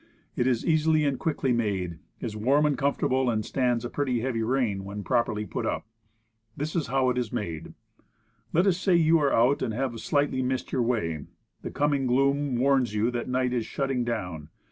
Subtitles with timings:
[0.35, 4.41] It is easily and quickly made; is warm and comfortable, and stands a pretty heavy
[4.41, 5.85] rain when properly put up.
[6.57, 7.75] This is how it is made:
[8.51, 11.27] Let us say you are out and have slightly missed your The Indian Camp.
[11.61, 11.69] 27 way.
[11.69, 14.49] The coming gloom warns you that night is shutting down.